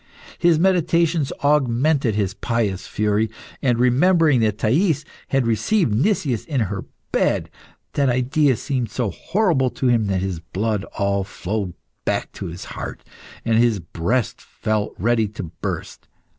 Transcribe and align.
His 0.39 0.57
meditations 0.57 1.31
augmented 1.43 2.15
his 2.15 2.33
pious 2.33 2.87
fury, 2.87 3.29
and 3.61 3.77
remembering 3.77 4.39
that 4.39 4.57
Thais 4.57 5.05
had 5.27 5.45
received 5.45 5.93
Nicias 5.93 6.43
in 6.43 6.61
her 6.61 6.85
bed, 7.11 7.51
that 7.93 8.09
idea 8.09 8.55
seemed 8.57 8.89
so 8.89 9.11
horrible 9.11 9.69
to 9.69 9.89
him 9.89 10.07
that 10.07 10.21
his 10.21 10.39
blood 10.39 10.85
all 10.97 11.23
flowed 11.23 11.75
back 12.03 12.31
to 12.31 12.47
his 12.47 12.65
heart, 12.65 13.03
and 13.45 13.59
his 13.59 13.79
breast 13.79 14.41
felt 14.41 14.95
ready 14.97 15.27
to 15.27 15.43
burst. 15.61 16.07